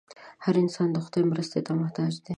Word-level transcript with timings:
هر 0.43 0.55
انسان 0.63 0.87
د 0.91 0.97
خدای 1.05 1.23
مرستې 1.31 1.59
ته 1.65 1.71
محتاج 1.81 2.13
دی. 2.23 2.29